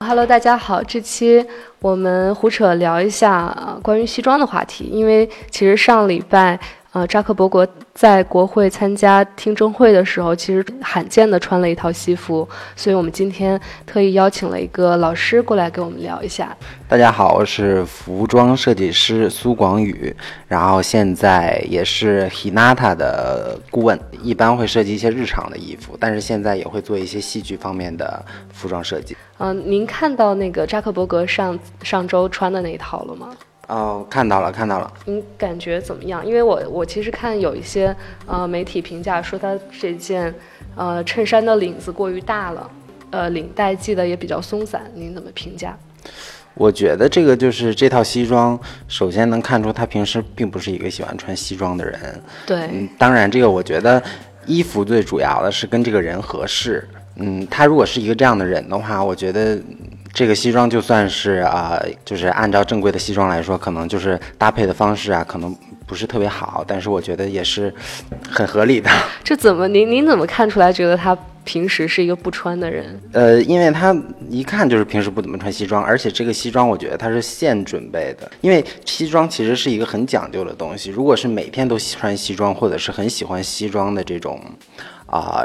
[0.00, 1.44] Hello，大家好，这期
[1.80, 6.58] 我们胡扯聊一下关于西装的话题，因为其实上礼拜。
[6.92, 16.56] 呃，扎克伯格在国会参加听证会的时候，其实罕见的穿了一套西服，所以我们今天特意邀请了一个老师过来跟我们聊一下。
[16.88, 20.16] 大家好，我是服装设计师苏广宇，
[20.46, 29.14] 然后现在也是 Hinata 的顾问，一般会设计一些日常的衣服，但是现在也会做一些戏剧方面的服装设计。
[29.36, 33.36] 嗯，您看到那个扎克伯格上上周穿的那一套了吗？
[33.68, 34.90] 哦，看到了，看到了。
[35.04, 36.26] 你感觉怎么样？
[36.26, 37.94] 因为我我其实看有一些
[38.26, 40.34] 呃媒体评价说他这件
[40.74, 42.70] 呃衬衫的领子过于大了，
[43.10, 45.76] 呃领带系的也比较松散，您怎么评价？
[46.54, 52.22] 我觉得这个就是这套西装，首先能看出他平时并不是一个喜欢穿西装的人。
[52.46, 54.02] 对，嗯，当然这个我觉得
[54.46, 56.88] 衣服最主要的是跟这个人合适。
[57.16, 59.58] 嗯，他如果是一个这样的人的话，我觉得。
[60.18, 65.56] 这个西装就算是啊，就是按照正规的西装来说，可能就是搭配的方式啊，可能
[65.86, 67.72] 不是特别好，但是我觉得也是
[68.28, 68.90] 很合理的。
[69.22, 73.00] 这怎么您您怎么看出来觉得他平时是一个不穿的人？
[73.14, 73.96] 呃，因为他
[74.28, 80.90] 一看就是平时不怎么穿西装，而且这个西装我觉得他是现准备的，因为西装其实是一个很讲究的东西。
[80.90, 84.42] 如果是每天都穿西装，或者是很喜欢西装的这种
[85.06, 85.44] 啊。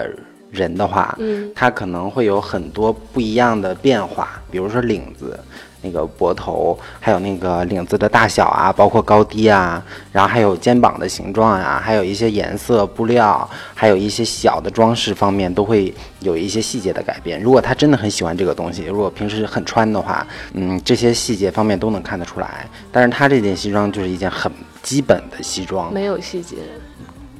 [0.53, 5.37] 人的话，嗯，他可能会有很多不一样的变化，比如说领子、
[5.81, 17.41] 那个脖头，还有那个领子的大小啊，包括高低啊，然后还有肩膀的形状啊，还有一些颜色、布料，还有一些小的装饰方面都会有一些细节的改变。
[17.41, 22.69] 如果他真的很喜欢这个东西，如果平时很穿的话，嗯，这些细节方面都能看得出来。
[22.91, 24.51] 但是他这件西装就是一件很
[24.83, 26.57] 基本的西装，没有细节。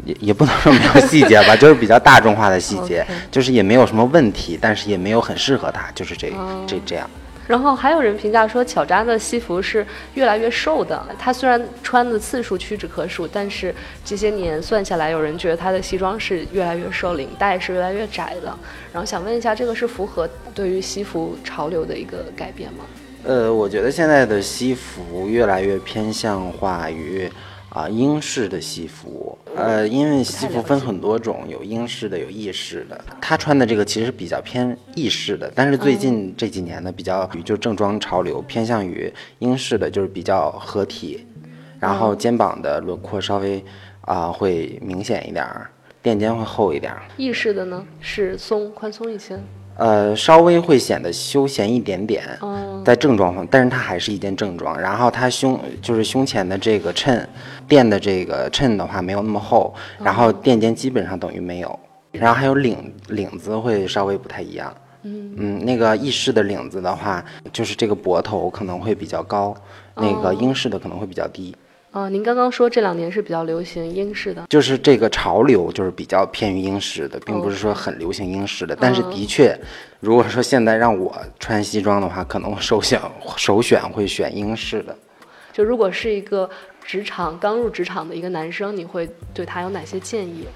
[0.06, 6.32] 也也不能说没有细节吧，就是比较大众化的细节， 就是也没有什么问题，但是也没有很适合他，就是这
[6.68, 7.10] 这这样。
[7.46, 11.06] 然后还有人评价说，巧扎的西服是越来越瘦的。
[11.20, 18.58] 他虽然穿的次数屈指可数，但是这些年算下来，有人觉得他的西装是越来越瘦，领带是越来越窄的。
[18.94, 22.86] 然后想问一下，这个是符合对于西服潮流的一个改变吗？
[23.26, 27.30] 呃，我觉得现在的西服越来越偏向化于。
[27.74, 33.04] 啊，英式的西服，呃，因为西服分很多种，有英式的，有意式的。
[33.20, 41.26] 他穿的这个其实比较偏意式的，但是最近这几年呢，比较就正装潮流偏向于英式的，就是比较合体，
[41.80, 43.64] 然后肩膀的轮廓稍微
[44.02, 45.68] 啊会明显一点儿，
[46.04, 47.02] 垫肩会厚一点儿。
[47.18, 49.40] 意式的呢是松宽松一些。
[49.76, 52.24] 呃，稍微会显得休闲一点点，
[52.86, 54.80] 在正装方，但是它还是一件正装。
[54.80, 57.28] 然后它胸就是胸前的这个衬
[57.68, 61.80] 垫的这个衬的话没有那么厚，然后垫肩基本上等于没有。
[62.12, 69.56] 然后还有领领子会稍微不太一样，嗯嗯，那个意式的领子的话，就是这个脖头可能会比较高，
[69.96, 71.56] 那个英式的可能会比较低。
[71.94, 78.76] 啊，您刚刚说这两年是比较流行英式的，就是这个潮流就是比较偏于英式的，并不是说很流行英式的。
[78.76, 79.56] 但是的确，
[80.00, 83.00] 如果说现在让我穿西装的话，可能首选
[83.38, 84.96] 首选会选英式的。
[85.54, 86.50] 就如果是一个
[86.84, 90.48] 职场刚入职场的一个男生，你会对他有哪些建议？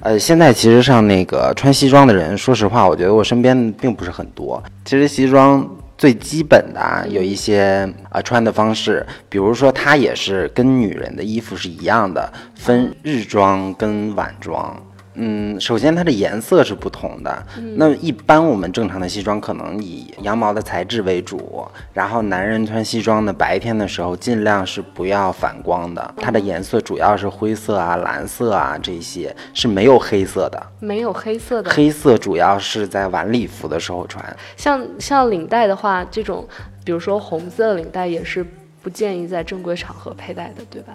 [0.00, 4.60] 呃，现在其实上那个穿西装的人，说实话，我觉得我身边并不是很多。
[4.84, 5.64] 其实西装。
[6.00, 14.82] 最基本的啊，有一些啊穿的方式，比如说它也是跟女人的衣服是一样的，分日装跟晚装。
[15.14, 17.46] 嗯，首先它的颜色是不同的。
[17.76, 26.14] 那一般我们正常的西装可能以羊毛的材质为主，然后男人穿西装呢，白天的时候尽量是不要反光的。
[26.16, 30.62] 它的颜色主要是灰色啊、蓝色啊这些，是没有黑色的。
[30.78, 31.70] 没有黑色的。
[31.70, 34.24] 黑色主要是在晚礼服的时候穿。
[34.56, 36.46] 像像领带的话，这种
[36.84, 38.46] 比如说红色领带也是
[38.80, 40.94] 不建议在正规场合佩戴的，对吧？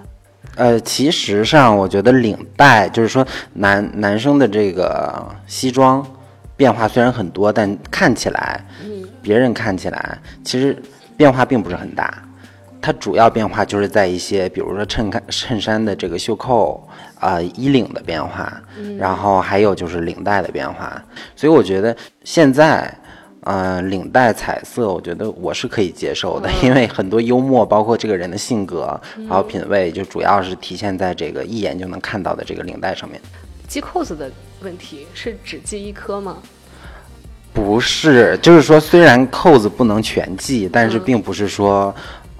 [0.56, 6.06] 呃，其实上我觉得领带就是说男男生的这个西装
[6.56, 8.64] 变化虽然很多，但看起来，
[9.22, 10.82] 别人看起来其实
[11.18, 12.24] 变化并不是很大。
[12.82, 16.88] 它主要变化就是在一些，比如说衬衫衬衫的这个袖扣
[17.20, 18.62] 啊、衣领的变化，
[18.98, 21.04] 然后还有就是领带的变化。
[21.36, 22.94] 所以我觉得现在。
[23.46, 29.00] 嗯，领带彩色，我觉得我是可以接受的，因为很多幽默，包括这个人的性格
[29.30, 33.22] 还有品味，就主要是体现在这个一眼就能看到的这个领带上面。
[33.68, 34.32] 系扣子的
[34.62, 36.38] 问题是只系一颗吗？
[37.54, 41.94] 不是，就是说虽然扣子不能全系，但是并不是说，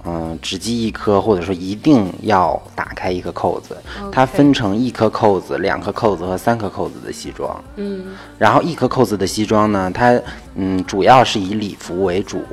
[0.06, 3.76] 嗯，只系一颗，或者说一定要打开一颗扣子。
[4.12, 7.60] 它分成一颗扣子、两颗扣子和三颗扣子的西装。
[7.74, 8.04] 嗯，
[8.38, 10.18] 然后一颗扣子的西装呢，它
[10.54, 12.44] 嗯主要是以礼服为主。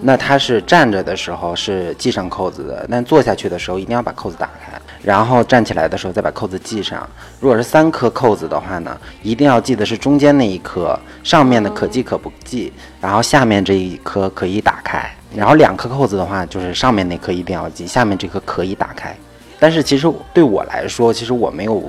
[0.00, 7.08] 那它是站着的时候是系上扣子的，但坐下去的时候一定要把扣子打开，然后站起来的时候再把扣子系上。
[7.40, 15.12] 如果是三颗扣子的话呢，一定要系的是中间那一颗，上面的可系可不系，然后下面这一颗可以打开。
[15.34, 19.16] 然后两颗扣子的话，就是上面那颗一定要系，下面这颗可以打开。
[19.58, 21.82] 但是其实对我来说，其实我没有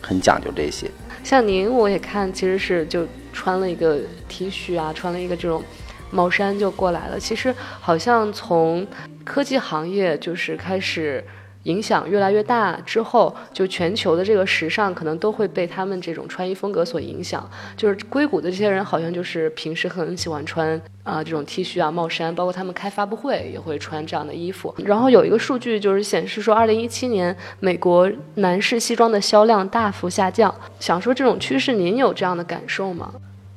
[0.00, 0.90] 很讲究这些。
[1.22, 3.98] 像您，我也看，其实是就穿了一个
[4.28, 5.62] T 恤啊，穿了一个这种
[6.10, 7.20] 毛衫就过来了。
[7.20, 8.86] 其实好像从
[9.24, 11.24] 科技行业就是开始。
[11.64, 17.48] 影响越来越大之后，就全球的这个时尚可能都会被他们这种穿衣风格所影响。
[17.76, 24.74] 就是硅谷的这些人，好像就是平时很喜欢穿啊这种 T 恤啊、帽衫，包括他们开发布会也会穿这样的衣服。
[24.78, 30.54] 然后有一个数据就是显示说，二零一七年美国男士西装的销量大幅下降。
[30.78, 33.12] 想说这种趋势，您有这样的感受吗？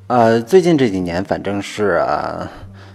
[0.07, 2.03] 呃，最近这几年反正是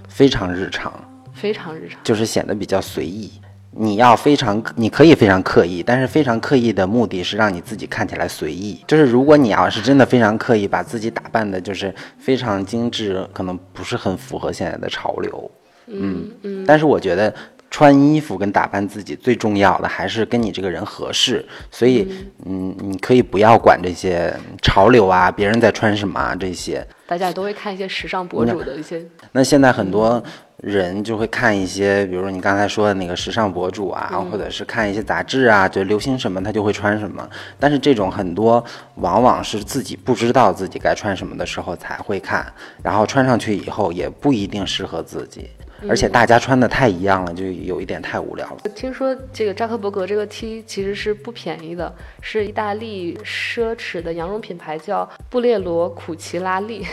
[0.07, 0.93] 非常日常，
[1.33, 3.33] 非常日常，就是显得比较随意。
[3.71, 8.83] 你要非常，你可以非常刻意，但是非常刻意的目的是让你自己看起来随意。
[8.87, 15.51] 就是如果你要是真的非常刻意，把自己打扮的就是非常精致，可能不是很符合现在的潮流。
[15.87, 16.65] 嗯嗯。
[16.67, 17.33] 但是我觉得
[17.71, 21.45] 穿衣服跟打扮自己最重要的还是跟你这个人合适。
[21.71, 22.09] 所以，
[22.45, 26.87] 嗯，你可以不要管这些潮流啊，别人在穿什么啊这些。
[27.07, 29.03] 大家都会看一些时尚博主的一些。
[29.33, 30.23] 那现在很多。
[30.61, 37.25] 人就会看一些，比如说你刚才说的那个时尚博主啊，或者是看一些杂志啊，就流行什么他就会穿什么。
[37.61, 38.65] 但是这种很多
[38.97, 42.45] 往往是自己不知道自己该穿什么的时候才会看，
[42.83, 45.49] 然后穿上去以后也不一定适合自己。
[45.87, 48.59] 而且大家穿的太一样了，就有一点太无聊了。
[48.75, 56.87] 听说这个扎克伯格这个 T 其实是不便宜的，是意大利奢侈的羊绒品牌叫布列罗库奇拉利。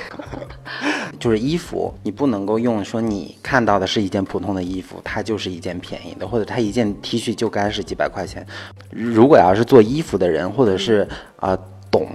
[1.20, 8.46] 就是衣服，你不能够用说你看到的是一件普通的衣服，它就是一件便宜的，或者它一件 T 恤就该是几百块钱。
[8.92, 11.58] 如果要是做衣服的人，或者是啊
[11.90, 12.10] 懂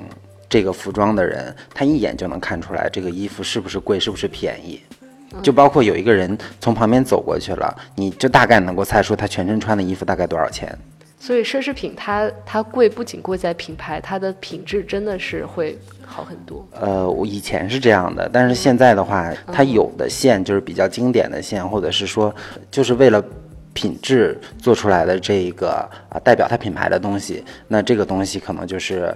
[0.49, 4.81] 这个服装的人，他一眼就能看出来这个衣服是不是贵，是不是便宜。
[5.43, 10.77] 就包括有一个人从旁边走过去了，你就大概能够猜出他全身穿的衣服大概多少钱。
[11.19, 16.67] 所以奢侈品它它贵不仅贵在品牌，它的品质真的是会好很多。
[16.73, 22.35] 呃，我以前是这样的，但是现在的话，它有的线就是比较经典的线，或者是说
[22.71, 23.23] 就是为了
[23.75, 29.15] 品质做出来的这个啊代表它品牌的东西，那这个东西可能就是。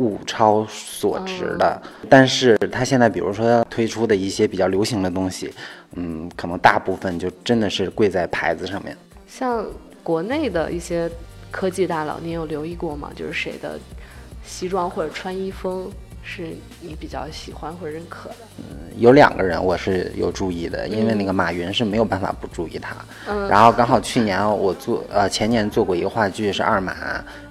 [0.00, 5.52] 物超所值的，但是它现在比如说推出的一些比较流行的东西，
[5.94, 8.96] 嗯，可能大部分就真的是贵在牌子上面。
[9.28, 9.64] 像
[10.02, 11.08] 国内的一些
[11.50, 13.10] 科技大佬，你有留意过吗？
[13.14, 13.78] 就是谁的
[14.42, 15.90] 西装或者穿衣风？
[16.22, 16.48] 是
[16.80, 18.36] 你比较喜欢或者认可的？
[18.58, 18.64] 嗯，
[18.98, 22.94] 有两个人我是有注意的，因为那个马云是没有办法不注意他。
[23.28, 26.94] 嗯，然后刚好去年我做呃前年做过一个话剧是二马，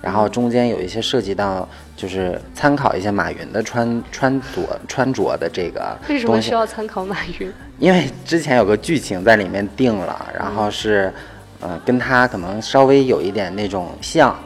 [0.01, 1.67] 然后中间有一些涉及到
[1.97, 5.97] 就是参考一些马云的穿穿着穿着的这个。
[6.07, 7.51] 为什么需要参考马云？
[7.79, 11.11] 因为之前有个剧情在里面定了，然后是
[11.59, 14.37] 呃跟他可能稍微有一点那种像，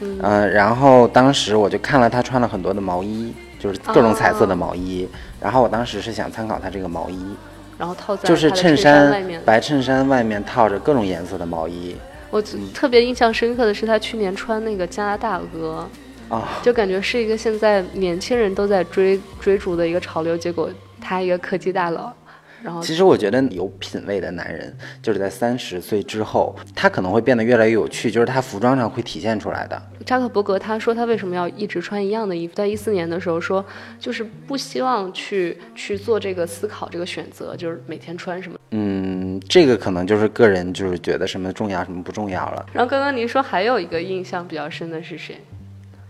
[0.00, 3.34] 嗯，然后当时我就看了他穿了很多的毛衣。
[3.62, 5.08] 就是各种彩色的毛衣，
[5.40, 7.36] 然后我当时是想参考他这个毛衣，
[7.78, 11.96] 然后套在就是衬衫白衬衫外面套着各种颜色的毛衣。
[12.30, 12.42] 我
[12.74, 15.88] 特别印象深刻的是他去年穿那个加拿大鹅，
[16.28, 20.68] 啊，就感觉是一个现在年轻人都在追追逐的一个潮流，结果
[21.00, 22.12] 他一个科技大佬。
[22.62, 29.82] 然后，其实我觉得有品位的男人，就是在三十岁之后，他可能会变得越来越有趣，就是他服装上会体现出来的。
[30.06, 32.54] 扎克伯格他说他为什么要一直穿一样的衣服？
[32.54, 33.64] 在一四年的时候说，
[33.98, 38.58] 就是不希望去去做这个思考这个选择，就是每天穿什么。
[38.70, 42.66] 嗯，这个可能就是个人就是觉得什么重要什么不重要了。
[42.72, 45.36] 然后刚刚您说还有一个印象比较深的是谁？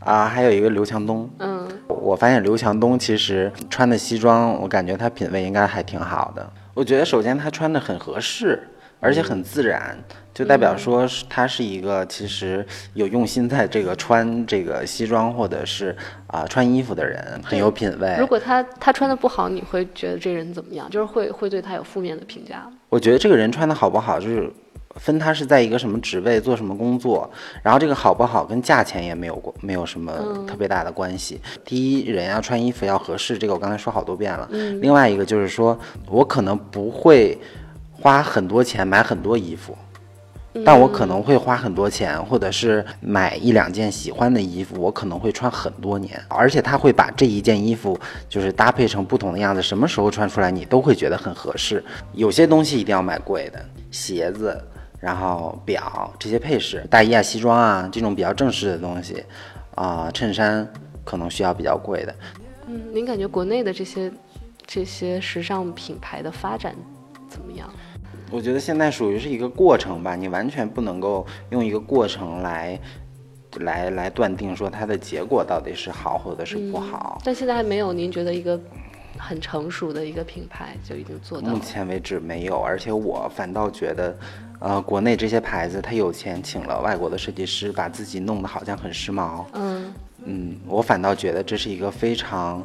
[0.05, 1.29] 啊，还有一个刘强东。
[1.39, 6.51] 嗯，我发现刘强东其实穿的西装，我感觉他品味应该还挺好的。
[6.75, 8.63] 我觉得首先他穿的很合适，
[9.01, 9.97] 而且很自然，
[10.33, 15.95] 就代表说是他是一个其实有用心在这个穿这个西装或者是
[16.27, 18.17] 啊穿衣服的人，很有品味。
[18.19, 20.89] 如果他他穿的不好，你会觉得这人怎么样？
[20.91, 22.67] 就是会会对他有负面的评价。
[22.89, 24.51] 我觉得这个人穿的好不好，就是。
[24.97, 27.29] 分他是在一个什么职位做什么工作，
[27.63, 30.13] 然后这个好不好跟价钱也没有过没有什么
[30.47, 31.41] 特别大的关系。
[31.65, 34.49] 第一，人要穿衣服要合适，这个我刚才说好多遍了。
[34.81, 37.39] 另外一个就是说，我可能不会
[37.91, 39.77] 花很多钱买很多衣服，
[40.65, 46.21] 但我可能会花很多钱，或者是买一两件喜欢的衣服，我可能会穿很多年。
[46.29, 51.83] 而且他会把这一件衣服就是搭配成不同的样子，什么时候穿出来你都会觉得很合适。
[52.13, 54.63] 有些东西一定要买贵的，鞋子，
[55.03, 59.25] 然后表这些配饰，大衣啊、西装啊这种比较正式的东西，
[59.75, 60.67] 啊，衬衫
[61.05, 62.15] 可能需要比较贵的。
[62.69, 64.13] 嗯，您感觉国内的这些
[64.65, 66.73] 这些时尚品牌的发展
[67.29, 67.69] 怎么样？
[68.31, 72.79] 我觉得现在属于是一个过程吧，你完全不能够用一个过程来，
[73.59, 77.21] 来来断定说它的结果到底是好或者是不好。
[77.25, 78.59] 但现在还没有，您觉得一个
[79.19, 81.49] 很成熟的一个品牌就已经做到？
[81.49, 84.17] 目前为止没有，而且我反倒觉得，
[84.63, 89.45] 呃，国内这些牌子他有钱请了外国的设计师，把自己弄得好像很时髦。
[89.55, 89.93] 嗯
[90.25, 92.65] 嗯，我反倒觉得这是一个非常。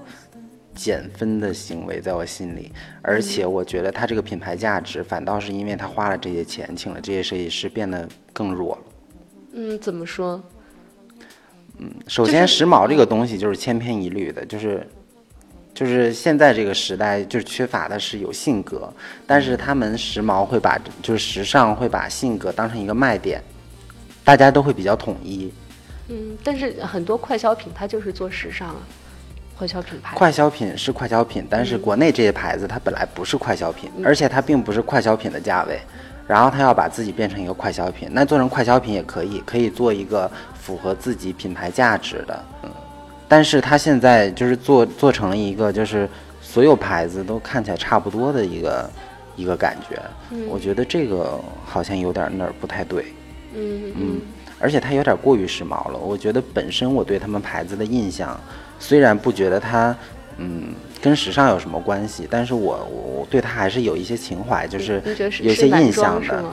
[0.78, 8.82] 减分的行为在我心里，而且我觉得他这个品牌价值反倒是因为他花了这些钱，请了这些设计师变得更弱了。
[9.54, 10.40] 嗯，怎么说？
[11.80, 14.88] 嗯，首先时髦这个东西就是千篇一律的，就是
[15.78, 18.92] 就是现在这个时代就是缺乏的是有性格，
[19.28, 23.40] 但是他们时髦会把就是时尚会把性格当成一个卖点，
[24.24, 25.54] 大家都会比较统一。
[26.08, 28.82] 嗯，但是很多快消品它就是做时尚啊。
[29.56, 35.80] 快消品牌，快消品是快消品，但是国内这些牌子它本来不是快消品，而且它并不是快消品的价位，
[36.28, 42.72] 然后它要把自己变成一个快消品，那做成快消品也可以，可以做一个符合自己品牌价值的，嗯，
[43.28, 46.08] 但是它现在就是做做成了一个就是
[46.42, 48.90] 所有牌子都看起来差不多的一个
[49.36, 50.02] 一个感觉，
[50.50, 53.06] 我觉得这个好像有点那儿不太对，
[53.54, 54.22] 嗯嗯，
[54.60, 58.40] 而且它有点过于时髦了，我觉得本身我对他们牌子的印象。
[58.80, 59.96] 虽然不觉得它，
[60.38, 65.02] 嗯，跟时尚有什么关系，但是我我对它还是有一些情怀，就是
[65.42, 66.44] 有些印象的。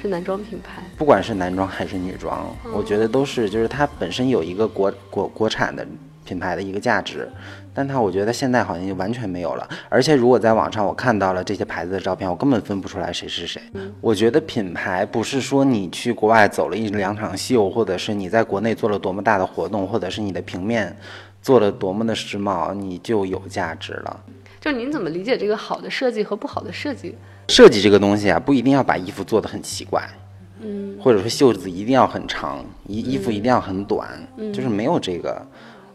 [0.00, 5.86] 是男装品牌，不管是男装还是女装，我觉得都是，就是它本身有一个国国国产的
[6.24, 7.28] 品牌的一个价值。
[7.72, 9.68] 但它我觉得现在好像就完全没有了。
[9.88, 13.60] 而且如果在网上我看到了这些牌子的照片，我根本分不出来谁是谁。
[14.00, 20.96] 我觉得品牌不是说你去国外走了一两场秀，或者是你在国内做了多么大的活动，或者是你的平面。
[21.42, 24.20] 做了多么的时髦，你就有价值了。
[24.60, 27.14] 就您怎么理解这个好的设计和不好的设计？
[27.48, 30.06] 设计这个东西啊，不一定要把衣服做得很奇怪，
[30.60, 34.06] 嗯，或者说袖子一定要很长，衣衣服一定要很短，
[34.52, 35.44] 就是没有这个。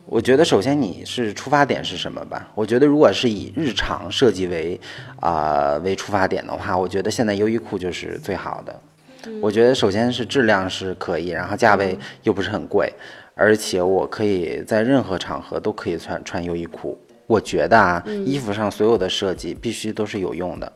[0.07, 2.50] 我觉得首先你是出发点是什么吧？
[2.55, 4.79] 我觉得如果是以日常设计为
[5.19, 8.81] 啊为出发点的话，我觉得现在优衣库就是最好的。
[9.41, 12.91] 我觉得首先是质量是可以，然后价位又不是很贵。
[13.38, 16.98] 而且我可以在任何场合都可以穿穿优衣库。
[17.27, 20.72] 我觉得啊，衣服上所有的设计必须都是有用的，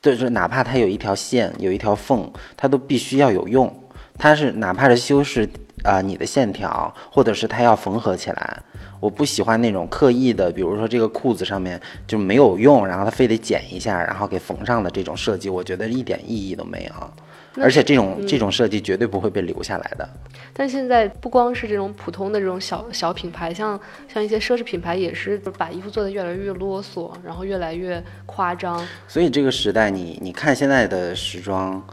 [0.00, 3.72] 就是哪怕它有一条线、有一条缝，它都必须要有用。
[4.16, 5.48] 它是哪怕是修饰
[5.82, 8.62] 啊你的线条，或者是它要缝合起来。
[9.00, 17.10] 我不喜欢那种刻意的，比如说这个裤子上面就没有用，然后它非得剪一下，然后给缝上的这种设计，我觉得一点意义都没有。
[17.56, 20.08] 而且这种这种设计绝对不会被留下来的。
[20.52, 23.78] 但现在不光是这种普通的这种小小品牌，像
[24.12, 28.86] 像一些奢侈品牌也是把衣服做的越来越啰嗦，然后越来越夸张。
[29.08, 31.84] 所以这个时代，你你看现在的时装，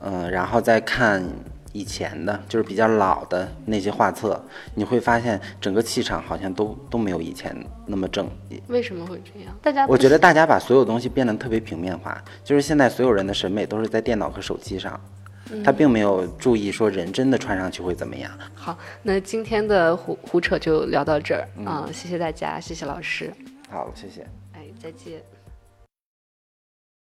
[0.00, 1.24] 嗯，然后再看。
[1.76, 4.42] 以前的就是比较老的那些画册，
[4.74, 7.54] 你会发现整个气场好像都都没有以前
[7.86, 8.26] 那么正。
[8.68, 9.54] 为什么会这样？
[9.60, 14.98] 大家我觉得大家把所有东西变得特别平面化，就是现在所有人的审美都是在电脑和手机上，
[15.62, 18.30] 他并没有注意说人真的穿上去会怎么样。
[18.54, 23.30] 好，那今天的胡胡扯就聊到这儿啊，谢谢大家，谢谢老师。
[23.68, 24.26] 好，谢谢。
[24.54, 25.35] 哎，再见。